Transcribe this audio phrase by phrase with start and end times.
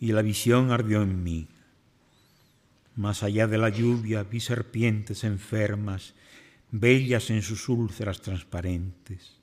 [0.00, 1.46] y la visión ardió en mí.
[2.96, 6.14] Más allá de la lluvia vi serpientes enfermas,
[6.70, 9.36] bellas en sus úlceras transparentes,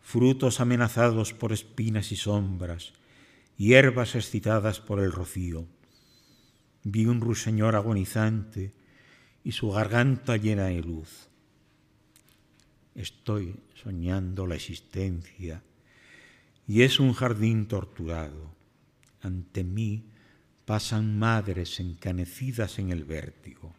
[0.00, 2.94] frutos amenazados por espinas y sombras,
[3.58, 5.66] hierbas excitadas por el rocío.
[6.82, 8.72] Vi un ruiseñor agonizante
[9.44, 11.28] y su garganta llena de luz.
[12.94, 15.62] Estoy soñando la existencia
[16.66, 18.53] y es un jardín torturado
[19.24, 20.04] ante mí
[20.64, 23.74] pasan madres encanecidas en el vértigo.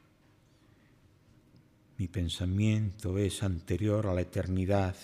[1.98, 4.96] Mi pensamiento es anterior a la eternidad,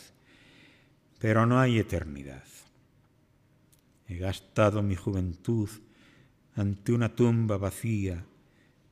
[1.19, 2.43] pero no hay eternidad.
[4.07, 5.69] He gastado mi juventud
[6.55, 8.25] ante una tumba vacía,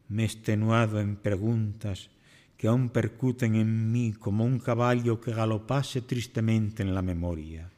[0.08, 2.10] me he extenuado en preguntas
[2.58, 7.70] que aún percuten en mí como un caballo que galopase tristemente en la memoria.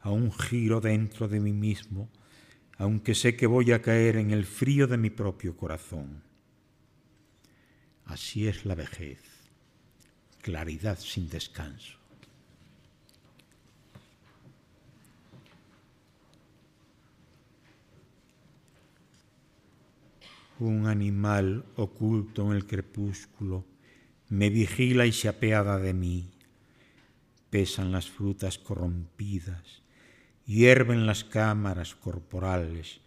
[0.00, 2.08] Aún giro dentro de mí mismo
[2.78, 6.22] aunque sé que voy a caer en el frío de mi propio corazón.
[8.04, 9.20] Así es la vejez,
[10.42, 11.96] claridad sin descanso.
[20.58, 23.64] Un animal oculto en el crepúsculo
[24.28, 26.30] me vigila y se apeada de mí.
[27.50, 29.85] Pesan las frutas corrompidas
[30.46, 33.00] hierven las cámaras corporales,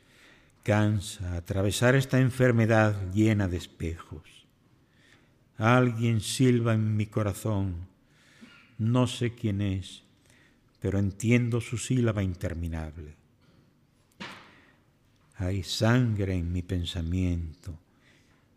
[0.63, 4.45] cansa atravesar esta enfermedad llena de espejos.
[5.57, 7.87] Alguien silba en mi corazón,
[8.77, 10.03] no sé quién es,
[10.79, 13.15] pero entiendo su sílaba interminable.
[15.35, 17.79] Hay sangre en mi pensamiento,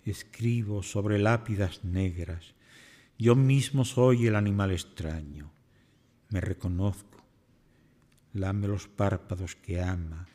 [0.05, 2.55] escribo sobre lápidas negras,
[3.19, 5.53] yo mismo soy el animal extraño,
[6.31, 7.12] me reconozco
[8.33, 10.27] lame los párpados que ama,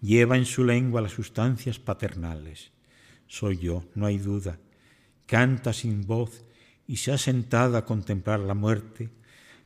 [0.00, 2.70] lleva en su lengua las sustancias paternales.
[3.26, 4.58] Soy yo, no hay duda.
[5.26, 6.44] Canta sin voz
[6.86, 9.10] y se ha sentado a contemplar la muerte,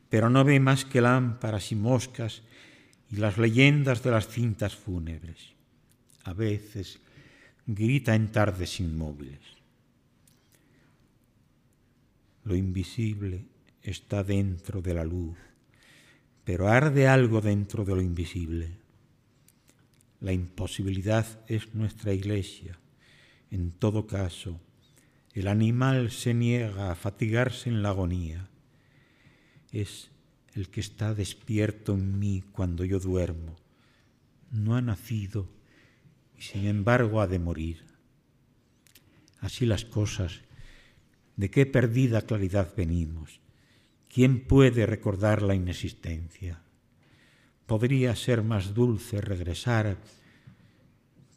[0.09, 2.41] pero no ve más que lámparas y moscas
[3.09, 5.53] y las leyendas de las cintas fúnebres.
[6.23, 6.99] A veces
[7.67, 9.41] grita en tardes inmóviles.
[12.43, 13.45] Lo invisible
[13.83, 15.37] está dentro de la luz
[16.43, 18.77] pero arde algo dentro de lo invisible.
[20.19, 22.79] La imposibilidad es nuestra iglesia.
[23.49, 24.59] En todo caso,
[25.33, 28.47] el animal se niega a fatigarse en la agonía.
[29.71, 30.11] Es
[30.53, 33.55] el que está despierto en mí cuando yo duermo.
[34.51, 35.47] No ha nacido
[36.37, 37.85] y sin embargo ha de morir.
[39.39, 40.41] Así las cosas,
[41.35, 43.40] ¿de qué perdida claridad venimos?
[44.13, 46.61] ¿Quién puede recordar la inexistencia?
[47.65, 49.99] Podría ser más dulce regresar,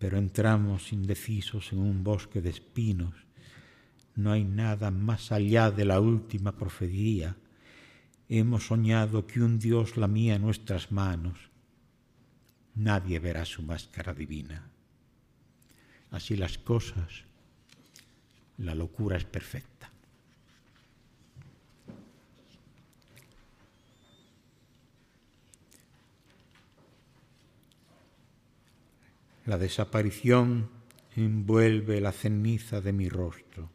[0.00, 3.14] pero entramos indecisos en un bosque de espinos.
[4.16, 7.36] No hay nada más allá de la última profecía.
[8.28, 11.38] Hemos soñado que un Dios lamía nuestras manos.
[12.74, 14.68] Nadie verá su máscara divina.
[16.10, 17.22] Así las cosas,
[18.58, 19.73] la locura es perfecta.
[29.44, 30.70] La desaparición
[31.16, 33.70] envuelve la ceniza de mi rostro.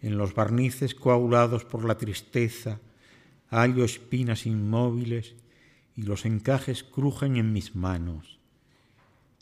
[0.00, 2.80] En los barnices coagulados por la tristeza
[3.48, 5.34] hallo espinas inmóviles
[5.94, 8.40] y los encajes crujen en mis manos.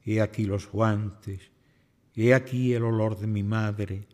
[0.04, 1.50] He aquí los guantes,
[2.16, 4.08] he aquí el olor de mi madre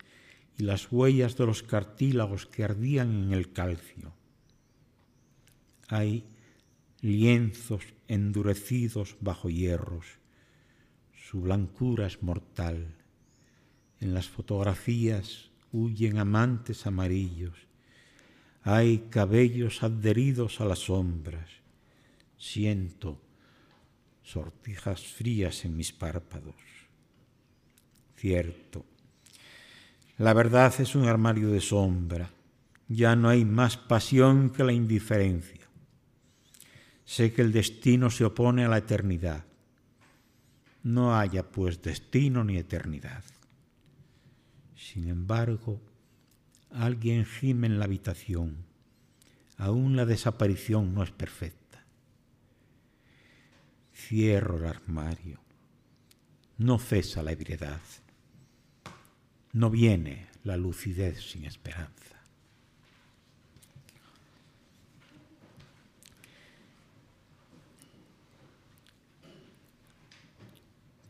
[0.59, 4.13] y las huellas de los cartílagos que ardían en el calcio.
[5.89, 6.25] Hay
[7.01, 10.07] lienzos endurecidos bajo hierros.
[11.29, 12.95] Su blancura es mortal.
[13.99, 17.57] En las fotografías huyen amantes amarillos.
[18.63, 21.51] Hay cabellos adheridos a las sombras.
[22.39, 23.21] Siento
[24.23, 26.55] sortijas frías en mis párpados.
[28.15, 28.85] Cierto,
[30.19, 32.31] la verdad es un armario de sombra.
[32.87, 35.67] Ya no hay más pasión que la indiferencia.
[37.05, 39.45] Sé que el destino se opone a la eternidad.
[40.87, 43.25] No haya pues destino ni eternidad.
[44.77, 45.81] Sin embargo,
[46.71, 48.59] alguien gime en la habitación.
[49.57, 51.85] Aún la desaparición no es perfecta.
[53.93, 55.41] Cierro el armario.
[56.57, 57.81] No cesa la ebriedad.
[59.53, 62.16] No viene la lucidez sin esperanza.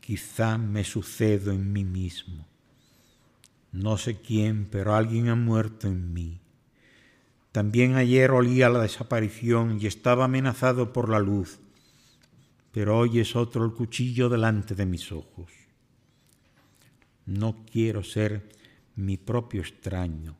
[0.07, 2.47] Quizá me sucedo en mí mismo.
[3.73, 6.39] No sé quién, pero alguien ha muerto en mí.
[7.51, 11.59] También ayer olía la desaparición y estaba amenazado por la luz,
[12.71, 15.51] pero hoy es otro el cuchillo delante de mis ojos.
[17.25, 18.47] No quiero ser
[18.95, 20.37] mi propio extraño.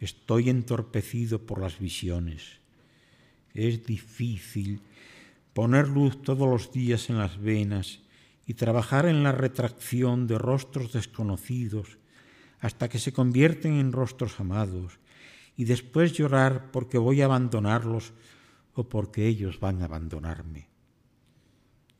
[0.00, 2.58] Estoy entorpecido por las visiones.
[3.54, 4.80] Es difícil
[5.52, 8.00] poner luz todos los días en las venas
[8.46, 11.98] y trabajar en la retracción de rostros desconocidos
[12.60, 14.98] hasta que se convierten en rostros amados
[15.56, 18.12] y después llorar porque voy a abandonarlos
[18.74, 20.68] o porque ellos van a abandonarme.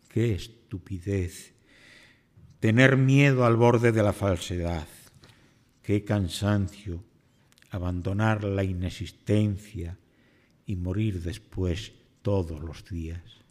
[0.08, 1.54] Qué estupidez
[2.60, 4.88] tener miedo al borde de la falsedad,
[5.82, 7.04] qué cansancio
[7.70, 9.98] abandonar la inexistencia
[10.64, 11.92] y morir después
[12.22, 13.43] todos los días.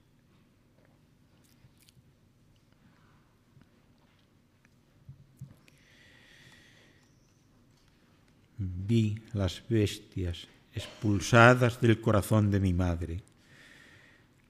[8.87, 13.23] Vi las bestias expulsadas del corazón de mi madre.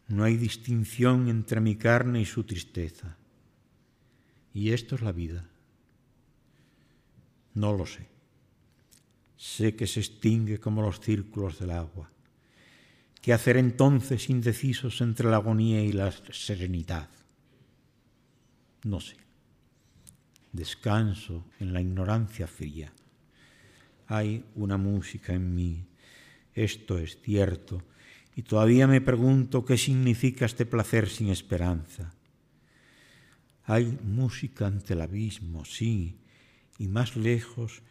[0.08, 3.18] No hay distinción entre mi carne y su tristeza.
[4.54, 5.46] Y esto es la vida.
[7.54, 8.08] No lo sé.
[9.38, 12.10] Sé que se extingue como los círculos del agua.
[13.22, 17.10] ¿Qué hacer entonces indecisos entre la agonía y la serenidad?
[18.84, 19.18] No sé.
[20.52, 22.94] Descanso en la ignorancia fría
[24.08, 25.86] hay una música en mí.
[26.54, 27.84] Esto es cierto.
[28.36, 32.14] Y todavía me pregunto qué significa este placer sin esperanza.
[33.66, 36.18] Hay música ante el abismo, sí,
[36.78, 37.82] y más lejos,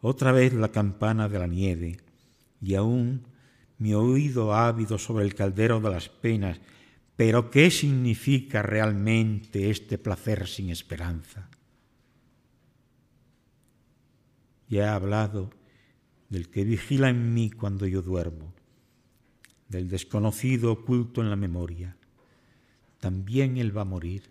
[0.00, 1.98] otra vez la campana de la nieve,
[2.60, 3.22] y aún
[3.78, 6.60] mi oído ávido sobre el caldero de las penas,
[7.16, 11.48] pero ¿qué significa realmente este placer sin esperanza?
[14.74, 15.50] He hablado
[16.28, 18.52] del que vigila en mí cuando yo duermo,
[19.68, 21.96] del desconocido oculto en la memoria.
[22.98, 24.24] También él va a morir.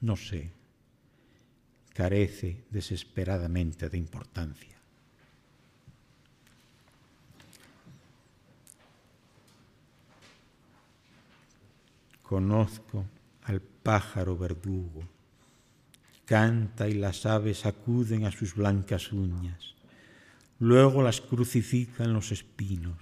[0.00, 0.52] No sé,
[1.92, 4.78] carece desesperadamente de importancia.
[12.22, 13.04] Conozco
[13.42, 15.02] al pájaro verdugo
[16.24, 19.74] canta y las aves acuden a sus blancas uñas.
[20.58, 22.98] Luego las crucifica en los espinos.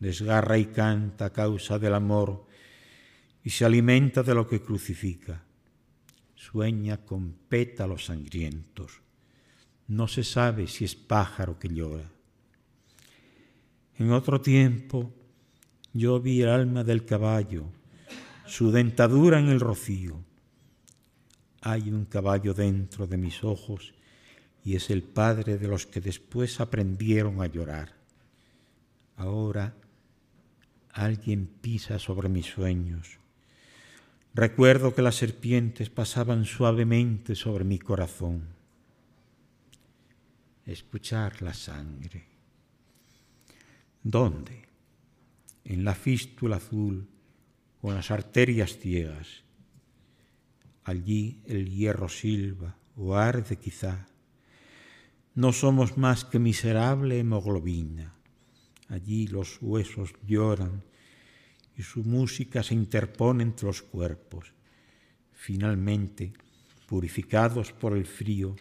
[0.00, 2.46] Desgarra y canta a causa del amor
[3.42, 5.42] y se alimenta de lo que crucifica.
[6.34, 9.00] Sueña con pétalos sangrientos.
[9.88, 12.10] No se sabe si es pájaro que llora.
[13.98, 15.14] En otro tiempo
[15.92, 17.64] yo vi el alma del caballo,
[18.44, 20.22] su dentadura en el rocío
[21.68, 23.92] hay un caballo dentro de mis ojos
[24.64, 27.92] y es el padre de los que después aprendieron a llorar.
[29.16, 29.74] Ahora
[30.92, 33.18] alguien pisa sobre mis sueños.
[34.32, 38.44] Recuerdo que las serpientes pasaban suavemente sobre mi corazón.
[40.66, 42.26] Escuchar la sangre.
[44.04, 44.68] ¿Dónde?
[45.64, 47.08] En la fístula azul
[47.90, 49.45] en las arterias ciegas
[50.86, 54.06] allí el hierro silba o arde quizá.
[55.34, 58.14] No somos más que miserable hemoglobina.
[58.88, 60.84] Allí los huesos lloran
[61.76, 64.52] y su música se interpone entre los cuerpos.
[65.32, 66.32] Finalmente,
[66.86, 68.54] purificados por el frío,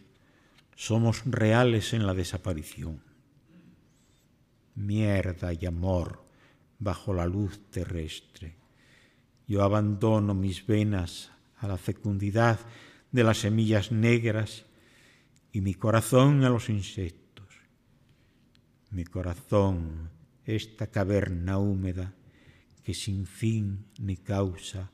[0.75, 3.01] somos reales en la desaparición.
[4.74, 6.25] mierda y amor
[6.79, 8.58] bajo la luz terrestre.
[9.48, 11.32] Yo abandono mis venas
[11.65, 12.60] a la fecundidad
[13.12, 14.65] de las semillas negras
[15.51, 17.48] y mi corazón a los insectos.
[18.91, 20.12] Mi corazón,
[20.45, 22.13] esta caverna húmeda
[22.84, 24.91] que sin fin ni causa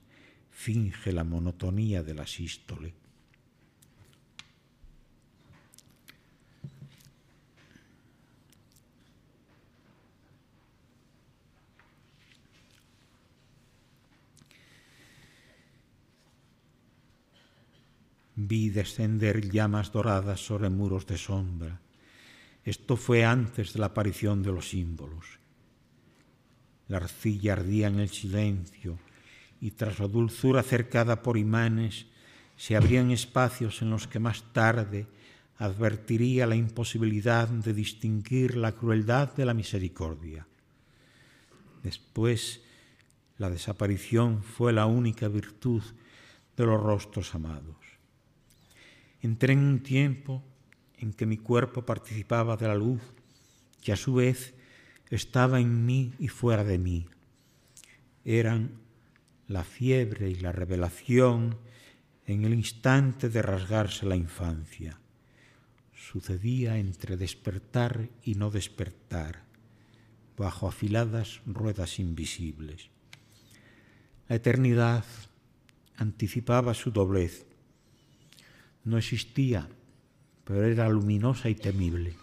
[0.50, 3.01] finge la monotonía de la sístole.
[18.36, 21.82] Vi descender llamas doradas sobre muros de sombra.
[22.64, 25.40] Esto fue antes de la aparición de los símbolos.
[26.88, 29.00] La arcilla ardía en el silencio
[29.60, 32.08] y tras la dulzura cercada por imanes
[32.58, 35.08] se abrían espacios en los que más tarde
[35.58, 40.48] advertiría la imposibilidad de distinguir la crueldad de la misericordia.
[41.84, 42.62] Después,
[43.38, 45.82] la desaparición fue la única virtud
[46.58, 47.81] de los rostros amados.
[49.22, 50.44] Entré en un tiempo
[50.98, 53.02] en que mi cuerpo participaba de la luz,
[53.82, 54.54] que a su vez
[55.10, 57.08] estaba en mí y fuera de mí.
[58.24, 58.80] Eran
[59.48, 61.58] la fiebre y la revelación
[62.26, 65.00] en el instante de rasgarse la infancia.
[65.94, 69.44] Sucedía entre despertar y no despertar,
[70.38, 72.90] bajo afiladas ruedas invisibles.
[74.28, 75.04] La eternidad
[75.98, 77.46] anticipaba su doblez
[78.84, 79.70] no existía,
[80.44, 82.16] pero era luminosa y temible.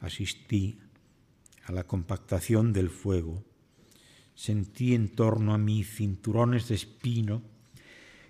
[0.00, 0.78] Asistí
[1.64, 3.42] a la compactación del fuego,
[4.34, 7.42] sentí en torno a mí cinturones de espino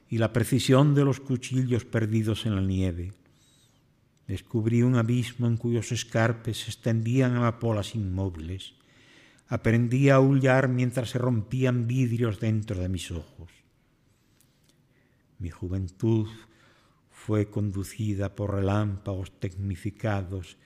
[0.08, 3.12] y la precisión de los cuchillos perdidos en la nieve.
[4.28, 8.74] Descubrí un abismo en cuyos escarpes se extendían amapolas inmóviles.
[9.48, 13.50] Aprendí a aullar mientras se rompían vidrios dentro de mis ojos.
[15.44, 16.26] Mi juventud
[17.10, 20.56] fue conducida por relámpagos tecnificados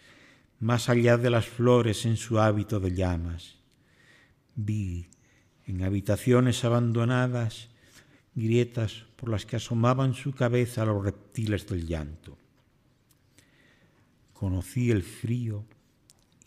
[0.61, 3.57] más allá de las flores en su hábito de llamas.
[4.55, 5.09] Vi
[5.67, 7.71] en habitaciones abandonadas
[8.37, 12.39] grietas por las que asomaban su cabeza los reptiles del llanto.
[14.33, 15.65] Conocí el frío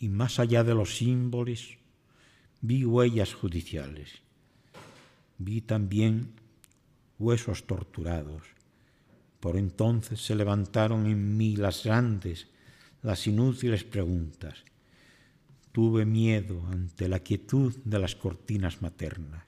[0.00, 1.76] y más allá de los símbolos
[2.62, 4.22] vi huellas judiciales.
[5.36, 6.40] Vi también
[7.22, 8.42] huesos torturados.
[9.40, 12.48] Por entonces se levantaron en mí las grandes,
[13.02, 14.64] las inútiles preguntas.
[15.72, 19.44] Tuve miedo ante la quietud de las cortinas maternas.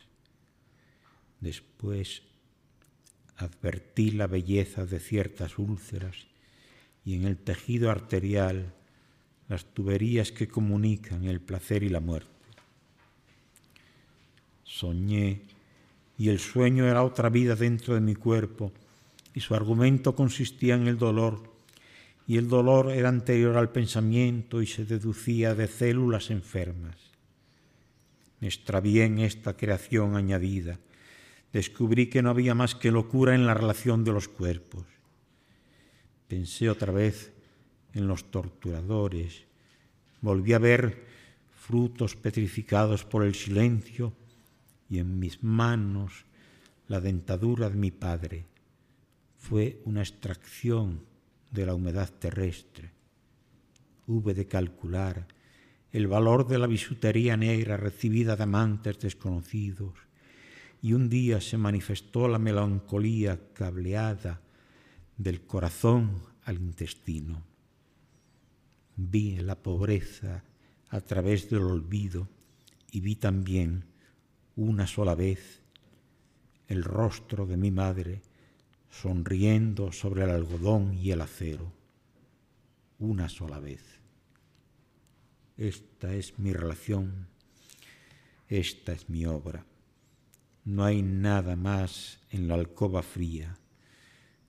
[1.41, 2.23] Después
[3.37, 6.27] advertí la belleza de ciertas úlceras
[7.05, 8.73] y en el tejido arterial
[9.49, 12.31] las tuberías que comunican el placer y la muerte.
[14.65, 15.43] Soñé
[16.17, 18.73] y el sueño era otra vida dentro de mi cuerpo,
[19.35, 21.53] y su argumento consistía en el dolor,
[22.27, 26.97] y el dolor era anterior al pensamiento y se deducía de células enfermas.
[28.41, 30.79] Me extravié en esta creación añadida,
[31.53, 34.85] descubrí que no había más que locura en la relación de los cuerpos.
[36.29, 37.33] Pensé otra vez
[37.93, 39.45] en los torturadores,
[40.21, 41.05] volví a ver
[41.55, 44.13] frutos petrificados por el silencio,
[44.89, 46.25] y en mis manos
[46.89, 48.47] la dentadura de mi padre.
[49.39, 51.05] Fue una extracción
[51.51, 52.91] de la humedad terrestre.
[54.07, 55.27] Hube de calcular
[55.93, 59.95] el valor de la bisutería negra recibida de amantes desconocidos,
[60.83, 64.41] y un día se manifestó la melancolía cableada
[65.17, 67.45] del corazón al intestino.
[68.97, 70.43] Vi la pobreza
[70.91, 72.29] a través del olvido
[72.91, 73.85] y vi también
[74.57, 75.63] una sola vez
[76.69, 78.23] el rostro de mi madre
[78.91, 81.73] sonriendo sobre el algodón y el acero.
[82.99, 84.01] Una sola vez.
[85.57, 87.29] Esta es mi relación,
[88.49, 89.67] esta es mi obra.
[90.65, 93.59] No hay nada más en la alcoba fría.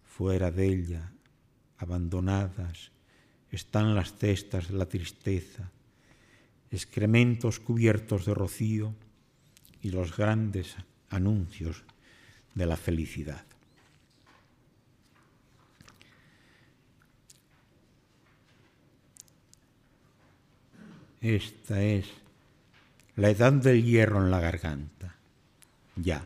[0.04, 1.12] Fuera de ella,
[1.78, 2.92] abandonadas,
[3.52, 5.72] están las cestas de la tristeza,
[6.72, 8.96] excrementos cubiertos de rocío,
[9.86, 10.76] y los grandes
[11.12, 11.84] anuncios
[12.56, 13.46] de la felicidad.
[21.22, 22.08] Esta es
[23.16, 25.18] la edad del hierro en la garganta.
[25.96, 26.26] Ya.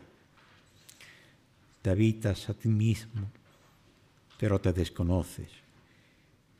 [1.82, 3.30] Te habitas a ti mismo,
[4.38, 5.50] pero te desconoces.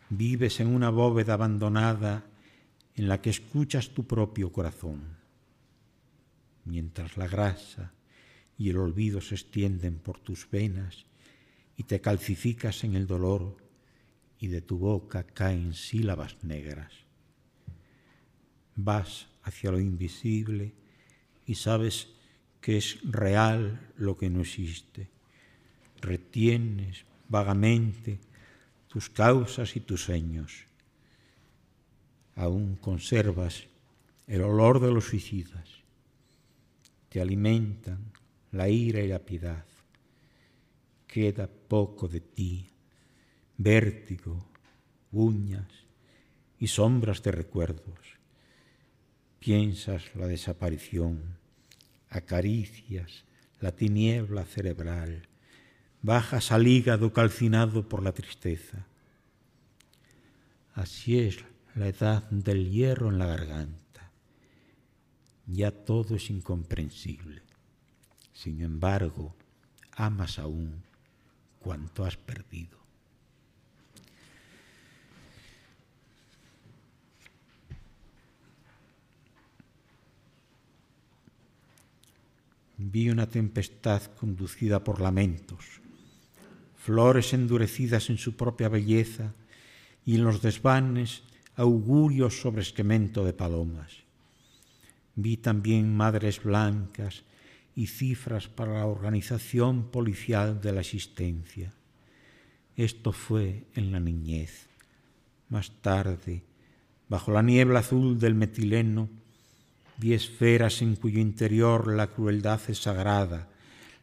[0.10, 2.26] Vives en una bóveda abandonada
[2.98, 5.19] en la que escuchas tu propio corazón,
[6.70, 7.94] mientras la grasa
[8.58, 11.06] y el olvido se extienden por tus venas
[11.78, 13.58] y te calcificas en el dolor
[14.40, 16.94] y de tu boca caen sílabas negras.
[18.76, 20.74] Vas hacia lo invisible
[21.46, 22.10] y sabes
[22.62, 25.10] que es real lo que no existe.
[26.02, 28.20] Retienes vagamente
[28.88, 30.66] tus causas y tus sueños.
[32.36, 33.66] Aún conservas
[34.28, 35.68] el olor de los suicidas.
[37.10, 38.12] Te alimentan
[38.52, 39.66] la ira y la piedad.
[41.08, 42.70] Queda poco de ti,
[43.58, 44.46] vértigo,
[45.12, 45.68] uñas
[46.60, 48.00] y sombras de recuerdos.
[49.40, 51.38] Piensas la desaparición,
[52.10, 53.26] acaricias
[53.60, 55.28] la tiniebla cerebral,
[56.02, 58.86] bajas al hígado calcinado por la tristeza.
[60.74, 61.40] Así es
[61.76, 63.89] la edad del hierro en la garganta.
[65.52, 67.42] Ya todo es incomprensible.
[68.34, 69.36] Sin embargo,
[69.94, 70.84] amas aún
[71.60, 72.78] cuanto has perdido.
[82.78, 85.82] Vi una tempestad conducida por lamentos,
[86.78, 89.34] flores endurecidas en su propia belleza
[90.06, 91.24] y en los desvanes
[91.56, 94.09] augurios sobre esquemento de palomas.
[95.22, 97.24] Vi también madres blancas
[97.76, 101.74] y cifras para la organización policial de la existencia.
[102.78, 104.70] Esto fue en la niñez.
[105.50, 106.44] Más tarde,
[107.10, 109.10] bajo la niebla azul del metileno,
[109.98, 113.50] vi esferas en cuyo interior la crueldad es sagrada,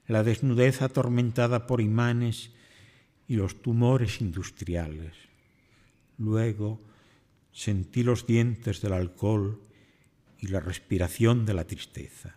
[0.08, 2.50] la desnudez atormentada por imanes
[3.26, 5.14] y los tumores industriales.
[6.18, 6.78] Luego
[7.52, 9.62] sentí los dientes del alcohol
[10.38, 12.36] y la respiración de la tristeza.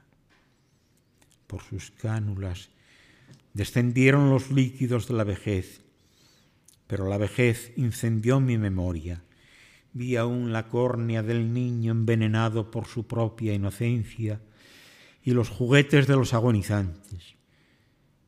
[1.47, 2.69] Por sus cánulas
[3.53, 5.81] descendieron los líquidos de la vejez,
[6.87, 9.23] pero la vejez incendió mi memoria
[9.91, 14.39] Vi aún la córnea del niño envenenado por su propia inocencia
[15.23, 17.35] y los juguetes de los agonizantes.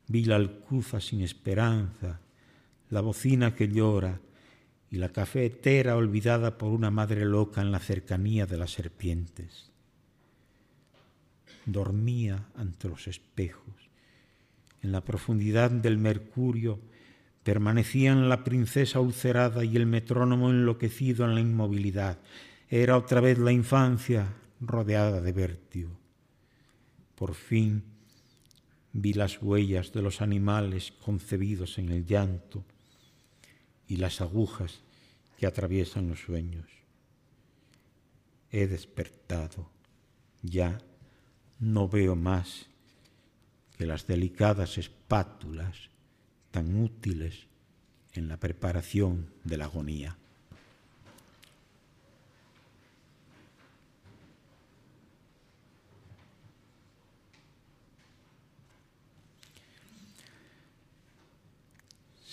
[0.08, 2.20] Vi la alcuza sin esperanza,
[2.90, 4.20] la bocina que llora
[4.92, 9.72] y la cafetera olvidada por una madre loca en la cercanía de las serpientes.
[11.66, 13.90] Dormía ante los espejos.
[14.82, 16.78] En la profundidad del mercurio
[17.42, 22.18] Permanecían la princesa ulcerada y el metrónomo enloquecido en la inmovilidad.
[22.68, 25.90] Era otra vez la infancia rodeada de vértigo.
[27.16, 27.82] Por fin
[28.92, 32.64] vi las huellas de los animales concebidos en el llanto
[33.92, 34.80] y las agujas
[35.36, 36.64] que atraviesan los sueños.
[38.50, 39.68] He despertado,
[40.40, 40.78] ya
[41.58, 42.68] no veo más
[43.76, 45.90] que las delicadas espátulas
[46.50, 47.48] tan útiles
[48.14, 50.16] en la preparación de la agonía.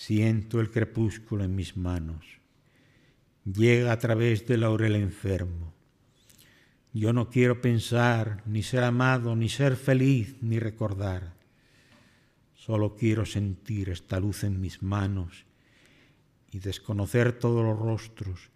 [0.09, 2.25] Siento el crepúsculo en mis manos.
[3.45, 5.71] Llega a través del laurel enfermo.
[6.93, 11.35] Yo no quiero pensar, ni ser amado, ni ser feliz, ni recordar.
[12.55, 15.45] Solo quiero sentir esta luz en mis manos
[16.51, 18.49] y desconocer todos los rostros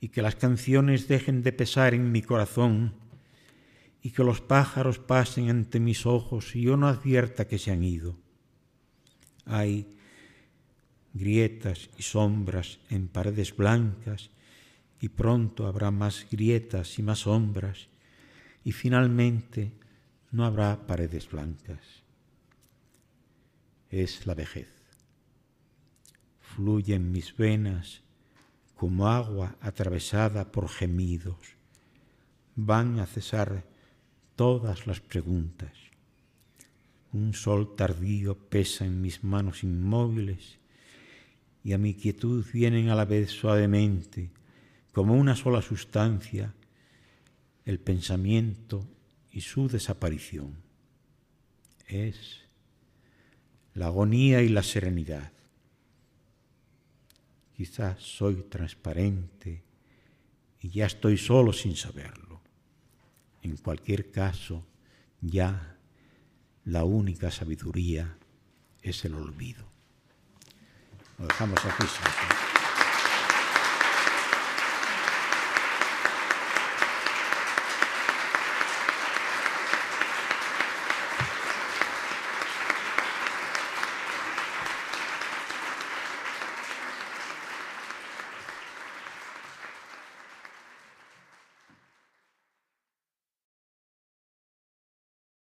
[0.00, 2.94] y que las canciones dejen de pesar en mi corazón
[4.02, 7.84] y que los pájaros pasen ante mis ojos y yo no advierta que se han
[7.84, 8.16] ido.
[9.44, 9.86] Hay
[11.14, 14.30] grietas y sombras en paredes blancas
[15.00, 17.88] y pronto habrá más grietas y más sombras
[18.64, 19.72] y finalmente
[20.30, 22.02] no habrá paredes blancas
[23.92, 24.68] es la vejez.
[26.40, 28.02] Fluye en mis venas
[28.74, 31.36] como agua atravesada por gemidos.
[32.56, 33.64] Van a cesar
[34.34, 35.72] todas las preguntas.
[37.12, 40.58] Un sol tardío pesa en mis manos inmóviles
[41.64, 44.30] y a mi quietud vienen a la vez suavemente,
[44.92, 46.54] como una sola sustancia,
[47.64, 48.86] el pensamiento
[49.30, 50.56] y su desaparición.
[51.86, 52.42] Es
[53.74, 55.32] la agonía y la serenidad.
[57.56, 59.62] Quizás soy transparente
[60.60, 62.40] y ya estoy solo sin saberlo.
[63.42, 64.66] En cualquier caso,
[65.20, 65.78] ya
[66.64, 68.16] la única sabiduría
[68.82, 69.72] es el olvido.
[71.22, 72.51] Lo dejamos aquí.